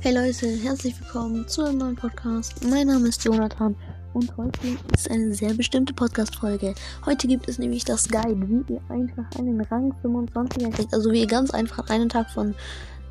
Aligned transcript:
Hey 0.00 0.14
Leute, 0.14 0.46
herzlich 0.62 0.94
willkommen 1.00 1.48
zu 1.48 1.64
einem 1.64 1.78
neuen 1.78 1.96
Podcast. 1.96 2.64
Mein 2.70 2.86
Name 2.86 3.08
ist 3.08 3.24
Jonathan 3.24 3.74
und 4.14 4.36
heute 4.36 4.60
ist 4.94 5.10
eine 5.10 5.34
sehr 5.34 5.52
bestimmte 5.54 5.92
Podcast-Folge. 5.92 6.76
Heute 7.04 7.26
gibt 7.26 7.48
es 7.48 7.58
nämlich 7.58 7.84
das 7.84 8.08
Guide, 8.08 8.48
wie 8.48 8.74
ihr 8.74 8.80
einfach 8.90 9.24
einen 9.36 9.60
Rang 9.60 9.92
25er 10.04 10.70
kriegt. 10.70 10.94
Also 10.94 11.10
wie 11.10 11.22
ihr 11.22 11.26
ganz 11.26 11.50
einfach 11.50 11.90
einen 11.90 12.08
Tag 12.08 12.30
von 12.30 12.54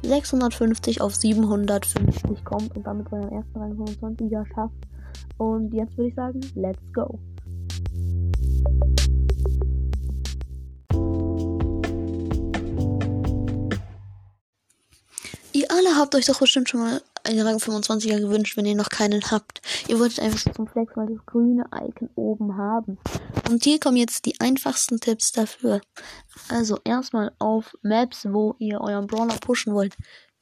650 0.04 1.02
auf 1.02 1.14
750 1.14 2.46
kommt 2.46 2.74
und 2.78 2.88
damit 2.88 3.12
euren 3.12 3.34
ersten 3.34 3.60
Rang 3.60 3.74
25er 3.74 4.46
schafft. 4.56 4.88
Und 5.38 5.74
jetzt 5.74 5.98
würde 5.98 6.08
ich 6.08 6.16
sagen, 6.16 6.40
let's 6.56 6.80
go. 6.94 7.20
Alle 15.78 15.96
habt 15.96 16.16
euch 16.16 16.26
doch 16.26 16.40
bestimmt 16.40 16.70
schon 16.70 16.80
mal 16.82 17.02
einen 17.24 17.42
Rang 17.42 17.58
25er 17.58 18.20
gewünscht, 18.20 18.58
wenn 18.58 18.66
ihr 18.66 18.76
noch 18.76 18.90
keinen 18.90 19.22
habt. 19.32 19.62
Ihr 19.88 20.00
wolltet 20.00 20.20
einfach 20.20 20.52
zum 20.54 20.68
Flex 20.68 20.96
mal 20.96 21.08
das 21.08 21.26
grüne 21.26 21.66
Icon 21.74 22.10
oben 22.16 22.58
haben. 22.58 22.98
Und 23.50 23.64
hier 23.64 23.80
kommen 23.80 23.98
jetzt 23.98 24.26
die 24.26 24.40
einfachsten 24.40 25.00
Tipps 25.00 25.32
dafür. 25.32 25.82
Also 26.50 26.80
erstmal 26.84 27.32
auf 27.40 27.78
Maps, 27.82 28.26
wo 28.30 28.56
ihr 28.60 28.82
euren 28.82 29.08
Brawler 29.08 29.38
pushen 29.38 29.74
wollt. 29.74 29.96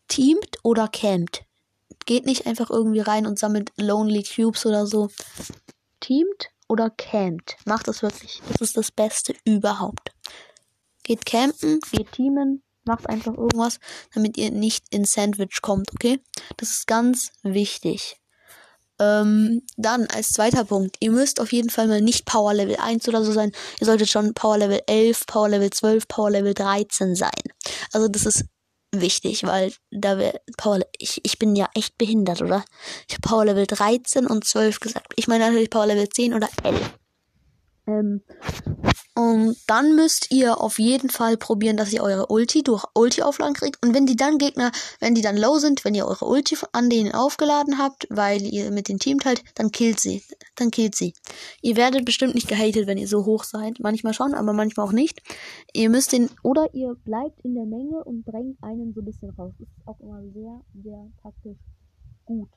Teamt 0.07 0.57
oder 0.63 0.87
campt. 0.87 1.43
Geht 2.05 2.25
nicht 2.25 2.47
einfach 2.47 2.69
irgendwie 2.69 2.99
rein 2.99 3.25
und 3.25 3.39
sammelt 3.39 3.71
Lonely 3.77 4.23
Cubes 4.23 4.65
oder 4.65 4.85
so. 4.85 5.09
Teamt 5.99 6.49
oder 6.67 6.89
campt. 6.89 7.57
Macht 7.65 7.87
das 7.87 8.01
wirklich. 8.01 8.41
Das 8.51 8.61
ist 8.61 8.77
das 8.77 8.91
Beste 8.91 9.35
überhaupt. 9.43 10.11
Geht 11.03 11.25
campen, 11.25 11.79
geht 11.91 12.11
teamen, 12.13 12.63
macht 12.85 13.09
einfach 13.09 13.33
irgendwas, 13.33 13.79
damit 14.13 14.37
ihr 14.37 14.51
nicht 14.51 14.85
in 14.91 15.05
Sandwich 15.05 15.61
kommt, 15.61 15.91
okay? 15.93 16.19
Das 16.57 16.69
ist 16.69 16.87
ganz 16.87 17.31
wichtig. 17.43 18.17
Ähm, 18.97 19.61
dann 19.75 20.07
als 20.07 20.31
zweiter 20.31 20.63
Punkt, 20.63 20.97
ihr 21.01 21.11
müsst 21.11 21.41
auf 21.41 21.51
jeden 21.51 21.69
Fall 21.69 21.87
mal 21.87 22.01
nicht 22.01 22.25
Power 22.25 22.53
Level 22.53 22.77
1 22.77 23.07
oder 23.09 23.23
so 23.23 23.33
sein. 23.33 23.51
Ihr 23.79 23.85
solltet 23.85 24.09
schon 24.09 24.33
Power 24.33 24.57
Level 24.57 24.81
11, 24.87 25.25
Power 25.25 25.49
Level 25.49 25.69
12, 25.69 26.07
Power 26.07 26.29
Level 26.29 26.53
13 26.53 27.15
sein. 27.15 27.31
Also 27.91 28.07
das 28.07 28.25
ist 28.25 28.45
wichtig, 28.93 29.43
weil 29.43 29.73
da 29.91 30.17
wäre 30.17 30.39
Power 30.57 30.79
ich, 30.97 31.19
ich 31.23 31.37
bin 31.37 31.57
ja 31.57 31.67
echt 31.73 31.97
behindert, 31.97 32.41
oder? 32.41 32.63
Ich 33.09 33.15
habe 33.15 33.27
Power 33.27 33.45
Level 33.45 33.67
13 33.67 34.27
und 34.27 34.45
12 34.45 34.79
gesagt. 34.79 35.13
Ich 35.17 35.27
meine 35.27 35.45
natürlich 35.45 35.69
Power 35.69 35.87
Level 35.87 36.07
10 36.07 36.33
oder 36.33 36.47
11. 36.63 36.79
Ähm, 37.87 38.21
und 39.17 39.55
dann 39.67 39.95
müsst 39.95 40.29
ihr 40.31 40.59
auf 40.59 40.77
jeden 40.77 41.09
Fall 41.09 41.37
probieren, 41.37 41.77
dass 41.77 41.93
ihr 41.93 42.03
eure 42.03 42.27
Ulti 42.27 42.63
durch 42.63 42.83
Ulti-Aufladen 42.93 43.53
kriegt. 43.55 43.81
Und 43.81 43.93
wenn 43.93 44.05
die 44.05 44.17
dann 44.17 44.37
Gegner, 44.37 44.71
wenn 44.99 45.15
die 45.15 45.21
dann 45.21 45.37
low 45.37 45.57
sind, 45.57 45.85
wenn 45.85 45.95
ihr 45.95 46.05
eure 46.05 46.25
Ulti 46.25 46.57
an 46.73 46.89
denen 46.89 47.13
aufgeladen 47.13 47.77
habt, 47.77 48.07
weil 48.09 48.41
ihr 48.41 48.71
mit 48.71 48.89
dem 48.89 48.99
Team 48.99 49.19
teilt, 49.19 49.41
dann 49.55 49.71
killt 49.71 50.01
sie. 50.01 50.21
Dann 50.55 50.69
killt 50.69 50.95
sie. 50.95 51.13
Ihr 51.61 51.77
werdet 51.77 52.03
bestimmt 52.03 52.35
nicht 52.35 52.49
gehatet, 52.49 52.87
wenn 52.87 52.97
ihr 52.97 53.07
so 53.07 53.25
hoch 53.25 53.45
seid. 53.45 53.79
Manchmal 53.79 54.13
schon, 54.13 54.33
aber 54.33 54.51
manchmal 54.51 54.85
auch 54.85 54.91
nicht. 54.91 55.21
Ihr 55.73 55.89
müsst 55.89 56.11
den, 56.11 56.29
oder 56.43 56.73
ihr 56.73 56.95
bleibt 57.05 57.39
in 57.45 57.55
der 57.55 57.65
Menge 57.65 58.03
und 58.03 58.25
drängt 58.25 58.61
einen 58.61 58.93
so 58.93 58.99
ein 58.99 59.05
bisschen 59.05 59.29
raus. 59.29 59.53
Das 59.59 59.69
ist 59.69 59.87
auch 59.87 59.99
immer 60.01 60.21
sehr, 60.33 60.61
sehr 60.83 61.07
taktisch 61.23 61.57
gut. 62.25 62.49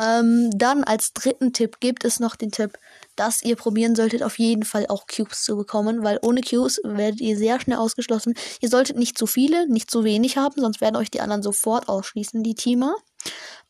Ähm, 0.00 0.50
dann 0.54 0.84
als 0.84 1.12
dritten 1.12 1.52
Tipp 1.52 1.80
gibt 1.80 2.04
es 2.04 2.20
noch 2.20 2.36
den 2.36 2.50
Tipp, 2.50 2.78
dass 3.16 3.42
ihr 3.42 3.56
probieren 3.56 3.94
solltet, 3.94 4.22
auf 4.22 4.38
jeden 4.38 4.64
Fall 4.64 4.86
auch 4.88 5.06
Cubes 5.06 5.42
zu 5.42 5.56
bekommen, 5.56 6.02
weil 6.02 6.18
ohne 6.22 6.40
Cubes 6.40 6.80
werdet 6.84 7.20
ihr 7.20 7.36
sehr 7.36 7.60
schnell 7.60 7.78
ausgeschlossen. 7.78 8.34
Ihr 8.60 8.68
solltet 8.68 8.96
nicht 8.96 9.18
zu 9.18 9.26
viele, 9.26 9.68
nicht 9.68 9.90
zu 9.90 10.04
wenig 10.04 10.36
haben, 10.36 10.60
sonst 10.60 10.80
werden 10.80 10.96
euch 10.96 11.10
die 11.10 11.20
anderen 11.20 11.42
sofort 11.42 11.88
ausschließen, 11.88 12.42
die 12.42 12.54
Teamer. 12.54 12.94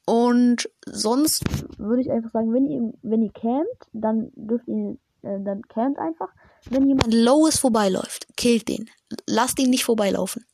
Und 0.07 0.69
sonst 0.87 1.43
würde 1.79 2.03
ich 2.03 2.11
einfach 2.11 2.31
sagen, 2.31 2.53
wenn 2.53 2.67
ihr, 2.67 2.93
wenn 3.03 3.23
ihr 3.23 3.33
campt, 3.33 3.89
dann 3.93 4.31
dürft 4.35 4.69
ihr, 4.69 4.99
äh, 5.23 5.41
dann 5.43 5.63
campt 5.63 5.99
einfach. 5.99 6.29
Wenn 6.71 6.87
jemand 6.87 7.13
lowes 7.13 7.59
vorbeiläuft, 7.59 8.27
killt 8.37 8.69
den. 8.69 8.89
Lasst 9.27 9.59
ihn 9.59 9.71
nicht 9.71 9.85
vorbeilaufen. 9.85 10.45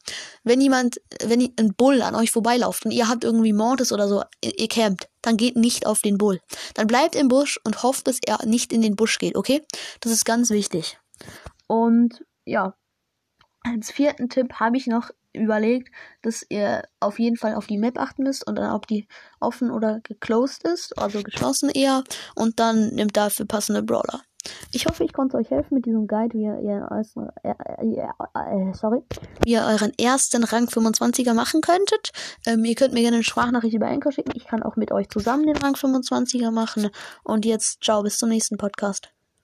Wenn 0.44 0.60
jemand, 0.60 1.00
wenn 1.24 1.40
ein 1.58 1.74
Bull 1.76 2.02
an 2.02 2.14
euch 2.14 2.30
vorbeilauft 2.30 2.84
und 2.84 2.90
ihr 2.90 3.08
habt 3.08 3.24
irgendwie 3.24 3.52
Mortis 3.52 3.92
oder 3.92 4.08
so, 4.08 4.22
ihr 4.42 4.68
campt, 4.68 5.08
dann 5.22 5.36
geht 5.36 5.56
nicht 5.56 5.86
auf 5.86 6.00
den 6.00 6.18
Bull. 6.18 6.40
Dann 6.74 6.86
bleibt 6.86 7.14
im 7.14 7.28
Busch 7.28 7.58
und 7.64 7.82
hofft, 7.82 8.06
dass 8.06 8.18
er 8.24 8.44
nicht 8.46 8.72
in 8.72 8.82
den 8.82 8.96
Busch 8.96 9.18
geht, 9.18 9.36
okay? 9.36 9.62
Das 10.00 10.12
ist 10.12 10.24
ganz 10.24 10.50
wichtig. 10.50 10.98
Und 11.66 12.24
ja, 12.44 12.74
als 13.62 13.90
vierten 13.90 14.28
Tipp 14.28 14.54
habe 14.54 14.76
ich 14.76 14.86
noch 14.86 15.10
überlegt, 15.32 15.90
dass 16.22 16.44
ihr 16.48 16.82
auf 16.98 17.18
jeden 17.18 17.36
Fall 17.36 17.54
auf 17.54 17.66
die 17.66 17.78
Map 17.78 17.98
achten 17.98 18.24
müsst 18.24 18.46
und 18.46 18.56
dann 18.56 18.72
ob 18.72 18.86
die 18.86 19.06
offen 19.38 19.70
oder 19.70 20.00
geclosed 20.02 20.64
ist, 20.64 20.98
also 20.98 21.22
geschlossen 21.22 21.70
eher. 21.70 22.02
Und 22.34 22.58
dann 22.58 22.88
nimmt 22.88 23.16
dafür 23.16 23.46
passende 23.46 23.82
Brawler. 23.82 24.22
Ich 24.72 24.86
hoffe, 24.86 25.04
ich 25.04 25.12
konnte 25.12 25.36
euch 25.36 25.50
helfen 25.50 25.74
mit 25.74 25.86
diesem 25.86 26.06
Guide, 26.06 26.32
wie 26.34 26.44
ihr, 26.44 26.58
ihr, 26.60 26.88
äh, 27.42 27.50
äh, 27.50 28.74
sorry, 28.74 29.02
wie 29.44 29.52
ihr 29.52 29.62
euren 29.62 29.92
ersten 29.98 30.44
Rang 30.44 30.66
25er 30.66 31.34
machen 31.34 31.60
könntet. 31.60 32.12
Ähm, 32.46 32.64
ihr 32.64 32.74
könnt 32.74 32.94
mir 32.94 33.02
gerne 33.02 33.16
eine 33.16 33.24
Sprachnachricht 33.24 33.74
über 33.74 33.88
Anchor 33.88 34.12
schicken. 34.12 34.32
Ich 34.34 34.46
kann 34.46 34.62
auch 34.62 34.76
mit 34.76 34.92
euch 34.92 35.08
zusammen 35.08 35.46
den 35.46 35.56
Rang 35.56 35.74
25er 35.74 36.50
machen. 36.50 36.90
Und 37.24 37.44
jetzt, 37.44 37.82
ciao, 37.82 38.02
bis 38.02 38.18
zum 38.18 38.28
nächsten 38.28 38.56
Podcast. 38.56 39.12